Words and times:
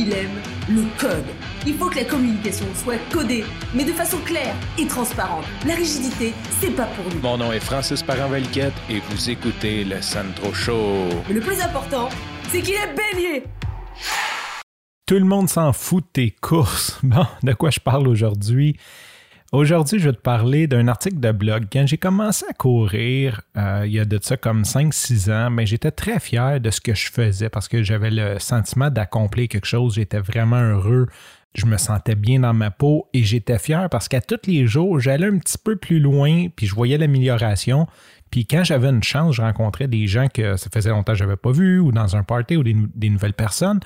il 0.00 0.12
aime 0.14 0.40
le 0.68 0.84
code. 0.98 1.26
Il 1.66 1.74
faut 1.74 1.90
que 1.90 1.96
la 1.96 2.04
communication 2.04 2.64
soit 2.74 2.96
codée, 3.12 3.44
mais 3.74 3.84
de 3.84 3.92
façon 3.92 4.16
claire 4.24 4.54
et 4.78 4.86
transparente. 4.86 5.44
La 5.66 5.74
rigidité, 5.74 6.32
c'est 6.58 6.74
pas 6.74 6.86
pour 6.86 7.04
nous. 7.12 7.20
Mon 7.20 7.36
nom 7.36 7.52
est 7.52 7.60
Francis 7.60 8.02
Parent-Valquette 8.02 8.72
et 8.88 9.00
vous 9.00 9.30
écoutez 9.30 9.84
le 9.84 10.00
Sandro 10.00 10.54
Show. 10.54 11.08
Mais 11.28 11.34
le 11.34 11.40
plus 11.40 11.60
important, 11.60 12.08
c'est 12.48 12.62
qu'il 12.62 12.74
est 12.74 12.94
bélier. 12.94 13.44
Tout 15.04 15.18
le 15.18 15.26
monde 15.26 15.50
s'en 15.50 15.72
fout 15.74 16.04
de 16.04 16.10
tes 16.12 16.30
courses. 16.30 16.98
Bon, 17.02 17.26
de 17.42 17.52
quoi 17.52 17.70
je 17.70 17.80
parle 17.80 18.08
aujourd'hui? 18.08 18.76
Aujourd'hui, 19.52 19.98
je 19.98 20.08
vais 20.08 20.14
te 20.14 20.20
parler 20.20 20.68
d'un 20.68 20.86
article 20.86 21.18
de 21.18 21.32
blog. 21.32 21.66
Quand 21.72 21.84
j'ai 21.84 21.98
commencé 21.98 22.46
à 22.48 22.52
courir, 22.52 23.40
euh, 23.56 23.82
il 23.84 23.90
y 23.92 23.98
a 23.98 24.04
de 24.04 24.16
ça 24.22 24.36
comme 24.36 24.62
5-6 24.62 25.28
ans, 25.32 25.50
mais 25.50 25.66
j'étais 25.66 25.90
très 25.90 26.20
fier 26.20 26.60
de 26.60 26.70
ce 26.70 26.80
que 26.80 26.94
je 26.94 27.10
faisais 27.10 27.48
parce 27.48 27.66
que 27.66 27.82
j'avais 27.82 28.12
le 28.12 28.38
sentiment 28.38 28.90
d'accomplir 28.90 29.48
quelque 29.48 29.66
chose. 29.66 29.94
J'étais 29.96 30.20
vraiment 30.20 30.60
heureux. 30.60 31.08
Je 31.56 31.66
me 31.66 31.78
sentais 31.78 32.14
bien 32.14 32.38
dans 32.38 32.54
ma 32.54 32.70
peau 32.70 33.08
et 33.12 33.24
j'étais 33.24 33.58
fier 33.58 33.88
parce 33.90 34.06
qu'à 34.06 34.20
tous 34.20 34.46
les 34.46 34.68
jours, 34.68 35.00
j'allais 35.00 35.26
un 35.26 35.38
petit 35.38 35.58
peu 35.58 35.74
plus 35.74 35.98
loin 35.98 36.46
puis 36.54 36.66
je 36.66 36.74
voyais 36.76 36.96
l'amélioration. 36.96 37.88
Puis 38.30 38.46
quand 38.46 38.62
j'avais 38.62 38.90
une 38.90 39.02
chance, 39.02 39.34
je 39.34 39.42
rencontrais 39.42 39.88
des 39.88 40.06
gens 40.06 40.28
que 40.32 40.56
ça 40.56 40.70
faisait 40.72 40.90
longtemps 40.90 41.14
que 41.14 41.18
je 41.18 41.24
n'avais 41.24 41.36
pas 41.36 41.50
vus 41.50 41.80
ou 41.80 41.90
dans 41.90 42.14
un 42.14 42.22
party 42.22 42.56
ou 42.56 42.62
des, 42.62 42.76
des 42.94 43.10
nouvelles 43.10 43.34
personnes. 43.34 43.80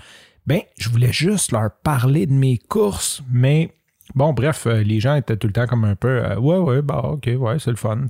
Ben, 0.47 0.61
je 0.77 0.91
voulais 0.91 1.11
juste 1.11 1.53
leur 1.53 1.71
parler 1.83 2.27
de 2.27 2.35
mes 2.35 2.59
courses, 2.59 3.23
mais 3.33 3.73
Bon, 4.15 4.33
bref, 4.33 4.67
euh, 4.67 4.83
les 4.83 5.01
gens 5.01 5.15
étaient 5.15 5.37
tout 5.37 5.47
le 5.47 5.53
temps 5.53 5.67
comme 5.67 5.85
un 5.85 5.97
peu 5.97 6.23
euh, 6.25 6.37
Ouais, 6.37 6.59
ouais, 6.59 6.83
bah, 6.83 7.01
ok, 7.05 7.31
ouais, 7.39 7.59
c'est 7.59 7.71
le 7.71 7.77
fun. 7.77 8.03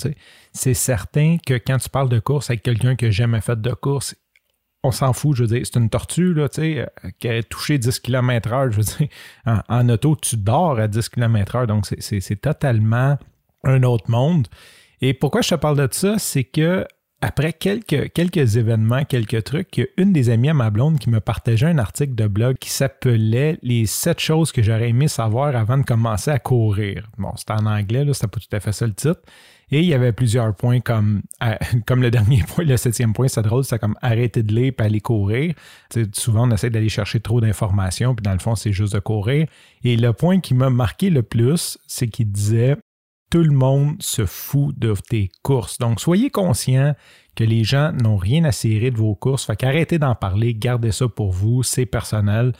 C'est 0.52 0.74
certain 0.74 1.36
que 1.44 1.54
quand 1.54 1.78
tu 1.78 1.88
parles 1.88 2.08
de 2.08 2.18
course 2.18 2.50
avec 2.50 2.62
quelqu'un 2.62 2.96
qui 2.96 3.04
n'a 3.04 3.10
jamais 3.10 3.40
fait 3.40 3.60
de 3.60 3.72
course, 3.72 4.16
on 4.82 4.90
s'en 4.90 5.12
fout, 5.12 5.36
je 5.36 5.44
veux 5.44 5.48
dire, 5.48 5.62
c'est 5.64 5.78
une 5.78 5.88
tortue, 5.88 6.34
là, 6.34 6.48
tu 6.48 6.60
sais, 6.60 6.80
euh, 6.80 7.10
qui 7.18 7.28
a 7.28 7.42
touché 7.42 7.78
10 7.78 8.01
km/h, 8.01 8.70
je 8.70 8.76
veux 8.76 8.82
dire, 8.82 9.09
en, 9.68 9.88
auto, 9.88 10.16
tu 10.20 10.36
dors 10.36 10.78
à 10.78 10.88
10 10.88 11.09
km/h, 11.09 11.66
donc 11.66 11.86
c'est 11.86 12.40
totalement 12.40 13.16
un 13.62 13.82
autre 13.84 14.10
monde. 14.10 14.48
Et 15.01 15.14
pourquoi 15.14 15.42
je 15.42 15.51
te 15.51 15.54
parle 15.54 15.76
de 15.76 15.88
ça, 15.90 16.18
c'est 16.18 16.45
que 16.45 16.86
après 17.24 17.54
quelques, 17.54 18.12
quelques 18.12 18.58
événements, 18.58 19.06
quelques 19.06 19.44
trucs, 19.44 19.90
une 19.96 20.12
des 20.12 20.28
amies 20.28 20.50
à 20.50 20.54
ma 20.54 20.68
blonde 20.68 20.98
qui 20.98 21.08
me 21.08 21.20
partageait 21.20 21.68
un 21.68 21.78
article 21.78 22.14
de 22.14 22.26
blog 22.26 22.58
qui 22.58 22.68
s'appelait 22.68 23.58
Les 23.62 23.86
sept 23.86 24.20
choses 24.20 24.52
que 24.52 24.62
j'aurais 24.62 24.90
aimé 24.90 25.08
savoir 25.08 25.56
avant 25.56 25.78
de 25.78 25.84
commencer 25.84 26.30
à 26.30 26.38
courir. 26.38 27.08
Bon, 27.16 27.30
c'était 27.36 27.54
en 27.54 27.64
anglais, 27.64 28.04
là, 28.04 28.12
c'était 28.12 28.26
pas 28.26 28.40
tout 28.40 28.54
à 28.54 28.60
fait 28.60 28.72
ça 28.72 28.86
le 28.86 28.92
titre. 28.92 29.22
Et 29.70 29.80
il 29.80 29.86
y 29.86 29.95
avait 29.95 30.12
plusieurs 30.12 30.54
points 30.54 30.80
comme, 30.80 31.22
comme 31.86 32.02
le 32.02 32.10
dernier 32.10 32.42
point, 32.46 32.62
le 32.62 32.76
septième 32.76 33.14
point, 33.14 33.28
c'est 33.28 33.40
drôle, 33.40 33.64
c'est 33.64 33.78
comme 33.78 33.96
arrêter 34.02 34.42
de 34.42 34.54
lire 34.54 34.74
et 34.78 34.82
aller 34.82 35.00
courir. 35.00 35.54
souvent, 36.12 36.46
on 36.46 36.50
essaie 36.50 36.68
d'aller 36.68 36.90
chercher 36.90 37.20
trop 37.20 37.40
d'informations, 37.40 38.14
puis 38.14 38.22
dans 38.22 38.34
le 38.34 38.38
fond, 38.38 38.54
c'est 38.54 38.72
juste 38.72 38.92
de 38.92 38.98
courir. 38.98 39.46
Et 39.82 39.96
le 39.96 40.12
point 40.12 40.40
qui 40.40 40.52
m'a 40.52 40.68
marqué 40.68 41.08
le 41.08 41.22
plus, 41.22 41.78
c'est 41.86 42.08
qu'il 42.08 42.30
disait 42.30 42.76
tout 43.35 43.43
le 43.43 43.51
monde 43.51 44.01
se 44.01 44.27
fout 44.27 44.79
de 44.79 44.95
tes 44.95 45.29
courses. 45.43 45.79
Donc, 45.79 45.99
soyez 45.99 46.30
conscient 46.30 46.95
que 47.35 47.43
les 47.43 47.65
gens 47.65 47.91
n'ont 47.91 48.16
rien 48.16 48.45
à 48.45 48.52
cirer 48.52 48.93
de 48.93 48.96
vos 48.96 49.16
courses. 49.16 49.45
Fait 49.45 49.57
qu'arrêtez 49.57 49.99
d'en 49.99 50.15
parler, 50.15 50.54
gardez 50.54 50.93
ça 50.93 51.09
pour 51.09 51.32
vous, 51.32 51.65
c'est 51.65 51.85
personnel. 51.85 52.52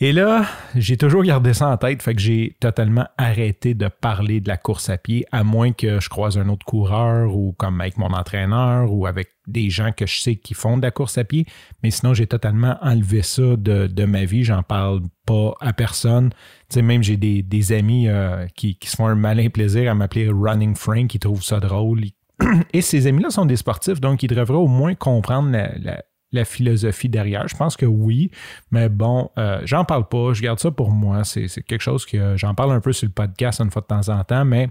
Et 0.00 0.10
là, 0.10 0.44
j'ai 0.74 0.96
toujours 0.96 1.22
gardé 1.22 1.54
ça 1.54 1.68
en 1.68 1.76
tête, 1.76 2.02
fait 2.02 2.16
que 2.16 2.20
j'ai 2.20 2.56
totalement 2.58 3.06
arrêté 3.16 3.74
de 3.74 3.86
parler 3.86 4.40
de 4.40 4.48
la 4.48 4.56
course 4.56 4.90
à 4.90 4.98
pied, 4.98 5.24
à 5.30 5.44
moins 5.44 5.72
que 5.72 6.00
je 6.00 6.08
croise 6.08 6.36
un 6.36 6.48
autre 6.48 6.66
coureur 6.66 7.36
ou 7.36 7.52
comme 7.56 7.80
avec 7.80 7.96
mon 7.96 8.12
entraîneur 8.12 8.92
ou 8.92 9.06
avec 9.06 9.28
des 9.46 9.70
gens 9.70 9.92
que 9.92 10.04
je 10.04 10.18
sais 10.18 10.34
qui 10.34 10.52
font 10.54 10.78
de 10.78 10.82
la 10.82 10.90
course 10.90 11.16
à 11.16 11.22
pied. 11.22 11.46
Mais 11.84 11.92
sinon, 11.92 12.12
j'ai 12.12 12.26
totalement 12.26 12.76
enlevé 12.82 13.22
ça 13.22 13.56
de, 13.56 14.04
ma 14.04 14.24
vie. 14.24 14.42
J'en 14.42 14.64
parle 14.64 15.00
pas 15.26 15.54
à 15.60 15.72
personne. 15.72 16.30
Tu 16.68 16.74
sais, 16.74 16.82
même 16.82 17.04
j'ai 17.04 17.16
des, 17.16 17.72
amis 17.72 18.08
euh, 18.08 18.48
qui, 18.56 18.76
se 18.84 18.96
font 18.96 19.06
un 19.06 19.14
malin 19.14 19.48
plaisir 19.48 19.88
à 19.88 19.94
m'appeler 19.94 20.28
Running 20.28 20.74
Frank, 20.74 21.06
qui 21.06 21.20
trouvent 21.20 21.44
ça 21.44 21.60
drôle. 21.60 22.02
Et 22.72 22.80
ces 22.80 23.06
amis-là 23.06 23.30
sont 23.30 23.46
des 23.46 23.56
sportifs, 23.56 24.00
donc 24.00 24.24
ils 24.24 24.26
devraient 24.26 24.54
au 24.54 24.66
moins 24.66 24.96
comprendre 24.96 25.52
la 25.52 26.02
philosophie 26.42 27.08
derrière. 27.08 27.46
Je 27.46 27.56
pense 27.56 27.76
que 27.76 27.86
oui, 27.86 28.32
mais 28.72 28.88
bon, 28.88 29.30
euh, 29.38 29.60
j'en 29.64 29.84
parle 29.84 30.08
pas, 30.08 30.32
je 30.32 30.42
garde 30.42 30.58
ça 30.58 30.72
pour 30.72 30.90
moi. 30.90 31.22
C'est 31.22 31.48
quelque 31.62 31.82
chose 31.82 32.04
que 32.04 32.36
j'en 32.36 32.54
parle 32.54 32.72
un 32.72 32.80
peu 32.80 32.92
sur 32.92 33.06
le 33.06 33.12
podcast 33.12 33.60
une 33.60 33.70
fois 33.70 33.82
de 33.82 33.86
temps 33.86 34.08
en 34.08 34.24
temps, 34.24 34.44
mais 34.44 34.68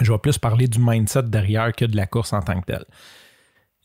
je 0.00 0.10
vais 0.10 0.18
plus 0.18 0.38
parler 0.38 0.68
du 0.68 0.78
mindset 0.78 1.24
derrière 1.24 1.72
que 1.72 1.84
de 1.84 1.96
la 1.96 2.06
course 2.06 2.32
en 2.32 2.40
tant 2.40 2.58
que 2.60 2.66
telle. 2.66 2.84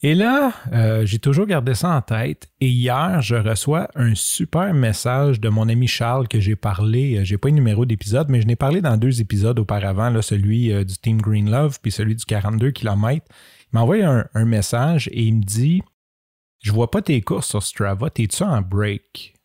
Et 0.03 0.15
là, 0.15 0.53
euh, 0.73 1.05
j'ai 1.05 1.19
toujours 1.19 1.45
gardé 1.45 1.75
ça 1.75 1.95
en 1.95 2.01
tête. 2.01 2.49
Et 2.59 2.69
hier, 2.69 3.21
je 3.21 3.35
reçois 3.35 3.87
un 3.93 4.15
super 4.15 4.73
message 4.73 5.39
de 5.39 5.47
mon 5.49 5.69
ami 5.69 5.85
Charles 5.85 6.27
que 6.27 6.39
j'ai 6.39 6.55
parlé. 6.55 7.17
Euh, 7.17 7.23
j'ai 7.23 7.37
pas 7.37 7.49
le 7.49 7.55
numéro 7.55 7.85
d'épisode, 7.85 8.27
mais 8.29 8.41
je 8.41 8.47
n'ai 8.47 8.55
parlé 8.55 8.81
dans 8.81 8.97
deux 8.97 9.21
épisodes 9.21 9.59
auparavant, 9.59 10.09
là, 10.09 10.23
celui 10.23 10.73
du 10.85 10.97
Team 10.97 11.21
Green 11.21 11.51
Love 11.51 11.79
puis 11.81 11.91
celui 11.91 12.15
du 12.15 12.25
42 12.25 12.71
km. 12.71 13.23
Il 13.71 13.75
m'a 13.75 13.81
envoyé 13.83 14.03
un, 14.03 14.25
un, 14.33 14.45
message 14.45 15.07
et 15.13 15.23
il 15.23 15.35
me 15.35 15.43
dit 15.43 15.83
je 16.61 16.71
vois 16.71 16.91
pas 16.91 17.01
tes 17.01 17.21
courses 17.21 17.49
sur 17.49 17.63
Strava, 17.63 18.09
t'es-tu 18.09 18.43
en 18.43 18.61
break? 18.61 19.35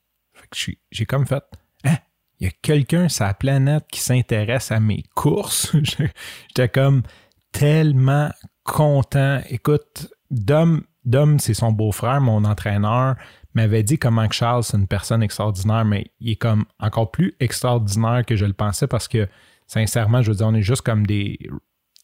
j'ai 0.91 1.06
comme 1.06 1.27
fait, 1.27 1.43
hein? 1.84 1.97
Il 2.38 2.44
y 2.44 2.49
a 2.49 2.53
quelqu'un 2.62 3.09
sur 3.09 3.25
la 3.25 3.34
planète 3.34 3.84
qui 3.91 4.00
s'intéresse 4.00 4.71
à 4.71 4.78
mes 4.78 5.03
courses? 5.15 5.75
J'étais 6.49 6.69
comme 6.69 7.03
tellement 7.50 8.31
content. 8.62 9.41
Écoute, 9.49 10.12
Dom, 10.31 10.84
Dom 11.05 11.38
c'est 11.38 11.55
son 11.55 11.72
beau-frère, 11.72 12.21
mon 12.21 12.44
entraîneur, 12.44 13.16
m'avait 13.55 13.82
dit 13.82 13.99
comment 13.99 14.28
que 14.28 14.34
Charles, 14.34 14.65
c'est 14.65 14.76
une 14.76 14.87
personne 14.87 15.22
extraordinaire, 15.22 15.87
mais 15.87 16.10
il 16.21 16.32
est 16.32 16.37
comme 16.37 16.66
encore 16.78 17.10
plus 17.10 17.34
extraordinaire 17.41 18.25
que 18.26 18.37
je 18.37 18.44
le 18.44 18.53
pensais 18.53 18.87
parce 18.87 19.09
que, 19.09 19.26
sincèrement, 19.66 20.21
je 20.21 20.31
veux 20.31 20.37
dire, 20.37 20.47
on 20.47 20.55
est 20.55 20.62
juste 20.62 20.82
comme 20.82 21.06
des, 21.06 21.38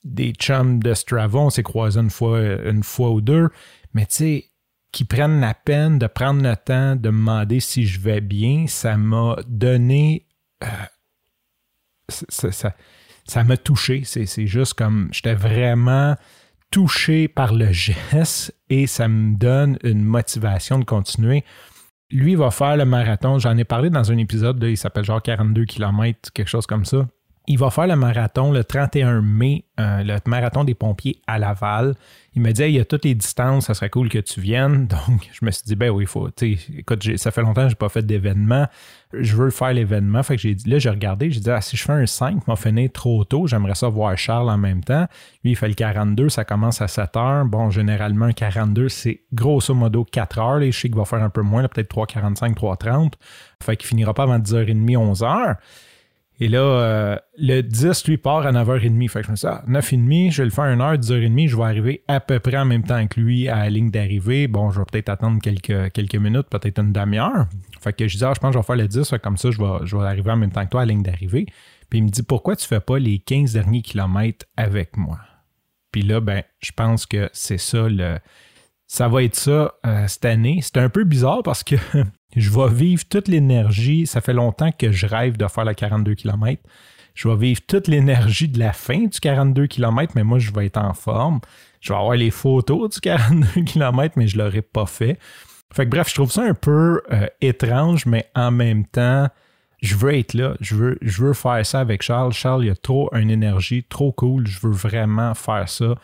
des 0.02 0.32
chums 0.32 0.82
de 0.82 0.94
Strava. 0.94 1.38
On 1.38 1.50
s'est 1.50 1.62
croisés 1.62 2.00
une 2.00 2.10
fois, 2.10 2.40
une 2.40 2.82
fois 2.82 3.10
ou 3.10 3.20
deux. 3.20 3.50
Mais 3.92 4.06
tu 4.06 4.14
sais, 4.14 4.51
qui 4.92 5.04
prennent 5.04 5.40
la 5.40 5.54
peine 5.54 5.98
de 5.98 6.06
prendre 6.06 6.42
le 6.42 6.54
temps 6.54 6.96
de 6.96 7.08
me 7.08 7.18
demander 7.18 7.60
si 7.60 7.86
je 7.86 7.98
vais 7.98 8.20
bien, 8.20 8.66
ça 8.68 8.96
m'a 8.96 9.36
donné. 9.46 10.26
Euh, 10.62 10.68
ça 12.08 13.44
m'a 13.44 13.56
touché. 13.56 14.02
C'est 14.04 14.46
juste 14.46 14.74
comme 14.74 15.08
j'étais 15.12 15.34
vraiment 15.34 16.16
touché 16.70 17.28
par 17.28 17.54
le 17.54 17.72
geste 17.72 18.54
et 18.68 18.86
ça 18.86 19.08
me 19.08 19.36
donne 19.36 19.78
une 19.82 20.02
motivation 20.02 20.78
de 20.78 20.84
continuer. 20.84 21.44
Lui 22.10 22.34
va 22.34 22.50
faire 22.50 22.76
le 22.76 22.84
marathon. 22.84 23.38
J'en 23.38 23.56
ai 23.56 23.64
parlé 23.64 23.88
dans 23.88 24.12
un 24.12 24.18
épisode, 24.18 24.62
il 24.62 24.76
s'appelle 24.76 25.04
genre 25.04 25.22
42 25.22 25.64
km, 25.64 26.30
quelque 26.32 26.48
chose 26.48 26.66
comme 26.66 26.84
ça. 26.84 27.06
Il 27.48 27.58
va 27.58 27.70
faire 27.70 27.88
le 27.88 27.96
marathon 27.96 28.52
le 28.52 28.62
31 28.62 29.20
mai, 29.20 29.64
euh, 29.80 30.04
le 30.04 30.16
marathon 30.26 30.62
des 30.62 30.74
pompiers 30.74 31.20
à 31.26 31.40
Laval. 31.40 31.94
Il 32.34 32.42
me 32.42 32.52
dit, 32.52 32.62
il 32.62 32.70
y 32.70 32.78
a 32.78 32.84
toutes 32.84 33.04
les 33.04 33.16
distances, 33.16 33.66
ça 33.66 33.74
serait 33.74 33.90
cool 33.90 34.08
que 34.08 34.18
tu 34.18 34.40
viennes. 34.40 34.86
Donc, 35.08 35.28
je 35.32 35.44
me 35.44 35.50
suis 35.50 35.64
dit, 35.66 35.74
ben 35.74 35.90
oui, 35.90 36.04
il 36.04 36.06
faut, 36.06 36.28
écoute, 36.40 37.16
ça 37.16 37.30
fait 37.32 37.42
longtemps 37.42 37.62
que 37.62 37.68
je 37.68 37.72
n'ai 37.72 37.78
pas 37.78 37.88
fait 37.88 38.06
d'événement. 38.06 38.68
Je 39.12 39.34
veux 39.34 39.50
faire 39.50 39.72
l'événement. 39.72 40.22
Fait 40.22 40.36
que 40.36 40.42
j'ai 40.42 40.56
là, 40.66 40.78
j'ai 40.78 40.88
regardé, 40.88 41.32
j'ai 41.32 41.40
dit, 41.40 41.50
ah, 41.50 41.60
si 41.60 41.76
je 41.76 41.82
fais 41.82 41.92
un 41.92 42.06
5, 42.06 42.46
m'a 42.46 42.54
fini 42.54 42.88
trop 42.90 43.24
tôt, 43.24 43.48
j'aimerais 43.48 43.74
ça 43.74 43.88
voir 43.88 44.16
Charles 44.16 44.48
en 44.48 44.58
même 44.58 44.84
temps. 44.84 45.06
Lui, 45.42 45.52
il 45.52 45.56
fait 45.56 45.68
le 45.68 45.74
42, 45.74 46.28
ça 46.28 46.44
commence 46.44 46.80
à 46.80 46.86
7 46.86 47.16
heures. 47.16 47.44
Bon, 47.44 47.70
généralement, 47.70 48.26
un 48.26 48.32
42, 48.32 48.88
c'est 48.88 49.22
grosso 49.32 49.74
modo 49.74 50.04
4 50.04 50.38
heures. 50.38 50.58
Les 50.58 50.70
je 50.70 50.78
sais 50.78 50.88
qu'il 50.88 50.96
va 50.96 51.04
faire 51.04 51.22
un 51.22 51.30
peu 51.30 51.42
moins, 51.42 51.66
peut-être 51.66 51.92
3,45, 51.92 52.54
3,30. 52.54 53.14
Fait 53.60 53.76
qu'il 53.76 53.88
finira 53.88 54.14
pas 54.14 54.22
avant 54.22 54.38
10h30, 54.38 54.86
11h. 54.96 55.56
Et 56.42 56.48
là, 56.48 56.58
euh, 56.58 57.16
le 57.38 57.60
10, 57.60 58.04
lui, 58.08 58.16
part 58.16 58.44
à 58.44 58.50
9h30. 58.50 59.08
Fait 59.08 59.20
que 59.20 59.26
je 59.26 59.30
me 59.30 59.36
suis 59.36 59.46
dit, 59.46 59.54
ah, 59.54 59.62
9h30, 59.68 60.32
je 60.32 60.42
vais 60.42 60.46
le 60.46 60.50
faire 60.50 60.64
à 60.64 60.74
1h, 60.74 60.98
10h30, 60.98 61.46
je 61.46 61.56
vais 61.56 61.62
arriver 61.62 62.02
à 62.08 62.18
peu 62.18 62.40
près 62.40 62.56
en 62.56 62.64
même 62.64 62.82
temps 62.82 63.06
que 63.06 63.20
lui 63.20 63.48
à 63.48 63.58
la 63.58 63.70
ligne 63.70 63.92
d'arrivée. 63.92 64.48
Bon, 64.48 64.72
je 64.72 64.80
vais 64.80 64.84
peut-être 64.90 65.08
attendre 65.08 65.40
quelques, 65.40 65.92
quelques 65.92 66.16
minutes, 66.16 66.48
peut-être 66.50 66.80
une 66.80 66.92
demi-heure. 66.92 67.46
Fait 67.80 67.92
que 67.92 68.08
je 68.08 68.18
dis, 68.18 68.24
ah, 68.24 68.32
je 68.34 68.40
pense 68.40 68.48
que 68.48 68.54
je 68.54 68.58
vais 68.58 68.66
faire 68.66 68.74
le 68.74 68.88
10, 68.88 69.14
comme 69.22 69.36
ça, 69.36 69.52
je 69.52 69.58
vais, 69.58 69.86
je 69.86 69.96
vais 69.96 70.02
arriver 70.02 70.32
en 70.32 70.36
même 70.36 70.50
temps 70.50 70.64
que 70.64 70.70
toi 70.70 70.82
à 70.82 70.84
la 70.84 70.92
ligne 70.92 71.04
d'arrivée. 71.04 71.46
Puis 71.88 72.00
il 72.00 72.02
me 72.02 72.08
dit, 72.08 72.24
pourquoi 72.24 72.56
tu 72.56 72.66
fais 72.66 72.80
pas 72.80 72.98
les 72.98 73.20
15 73.20 73.52
derniers 73.52 73.82
kilomètres 73.82 74.44
avec 74.56 74.96
moi? 74.96 75.20
Puis 75.92 76.02
là, 76.02 76.20
ben, 76.20 76.42
je 76.58 76.72
pense 76.72 77.06
que 77.06 77.30
c'est 77.32 77.58
ça 77.58 77.88
le. 77.88 78.18
Ça 78.92 79.08
va 79.08 79.22
être 79.22 79.36
ça 79.36 79.72
euh, 79.86 80.06
cette 80.06 80.26
année. 80.26 80.60
C'est 80.60 80.76
un 80.76 80.90
peu 80.90 81.04
bizarre 81.04 81.42
parce 81.42 81.64
que 81.64 81.76
je 82.36 82.50
vais 82.50 82.68
vivre 82.68 83.02
toute 83.08 83.26
l'énergie. 83.26 84.06
Ça 84.06 84.20
fait 84.20 84.34
longtemps 84.34 84.70
que 84.70 84.92
je 84.92 85.06
rêve 85.06 85.38
de 85.38 85.48
faire 85.48 85.64
le 85.64 85.72
42 85.72 86.14
km. 86.14 86.62
Je 87.14 87.26
vais 87.26 87.36
vivre 87.36 87.62
toute 87.66 87.88
l'énergie 87.88 88.48
de 88.48 88.58
la 88.58 88.74
fin 88.74 89.06
du 89.06 89.18
42 89.18 89.66
km, 89.66 90.12
mais 90.14 90.24
moi, 90.24 90.38
je 90.38 90.52
vais 90.52 90.66
être 90.66 90.76
en 90.76 90.92
forme. 90.92 91.40
Je 91.80 91.94
vais 91.94 91.98
avoir 91.98 92.16
les 92.16 92.30
photos 92.30 92.90
du 92.90 93.00
42 93.00 93.62
km, 93.64 94.12
mais 94.16 94.28
je 94.28 94.36
ne 94.36 94.42
l'aurai 94.42 94.60
pas 94.60 94.84
fait. 94.84 95.18
Fait 95.72 95.86
que 95.86 95.90
bref, 95.90 96.10
je 96.10 96.14
trouve 96.16 96.30
ça 96.30 96.42
un 96.42 96.52
peu 96.52 97.00
euh, 97.12 97.26
étrange, 97.40 98.04
mais 98.04 98.28
en 98.34 98.50
même 98.50 98.84
temps, 98.84 99.26
je 99.82 99.96
veux 99.96 100.14
être 100.14 100.34
là. 100.34 100.54
Je 100.60 100.74
veux, 100.74 100.98
je 101.02 101.22
veux 101.22 101.32
faire 101.34 101.64
ça 101.66 101.80
avec 101.80 102.02
Charles. 102.02 102.32
Charles, 102.32 102.64
il 102.64 102.70
a 102.70 102.76
trop 102.76 103.10
une 103.14 103.30
énergie, 103.30 103.84
trop 103.84 104.12
cool. 104.12 104.46
Je 104.46 104.60
veux 104.60 104.72
vraiment 104.72 105.34
faire 105.34 105.68
ça. 105.68 105.94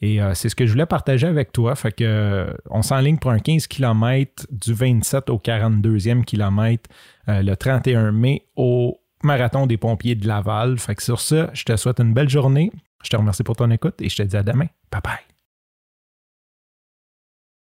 Et 0.00 0.20
c'est 0.34 0.48
ce 0.48 0.54
que 0.54 0.64
je 0.64 0.72
voulais 0.72 0.86
partager 0.86 1.26
avec 1.26 1.50
toi. 1.50 1.74
Fait 1.74 1.90
que 1.90 2.46
on 2.70 2.82
s'enligne 2.82 3.18
pour 3.18 3.32
un 3.32 3.40
15 3.40 3.66
km 3.66 4.46
du 4.50 4.72
27 4.72 5.28
au 5.30 5.38
42e 5.38 6.24
kilomètre 6.24 6.88
le 7.26 7.54
31 7.54 8.12
mai 8.12 8.44
au 8.54 9.00
Marathon 9.24 9.66
des 9.66 9.76
pompiers 9.76 10.14
de 10.14 10.26
Laval. 10.26 10.78
Fait 10.78 10.94
que 10.94 11.02
sur 11.02 11.20
ça, 11.20 11.50
je 11.52 11.64
te 11.64 11.76
souhaite 11.76 11.98
une 12.00 12.14
belle 12.14 12.28
journée. 12.28 12.70
Je 13.02 13.10
te 13.10 13.16
remercie 13.16 13.42
pour 13.42 13.56
ton 13.56 13.70
écoute 13.70 14.00
et 14.00 14.08
je 14.08 14.16
te 14.16 14.22
dis 14.22 14.36
à 14.36 14.42
demain. 14.42 14.66
Bye 14.90 15.00
bye. 15.02 15.37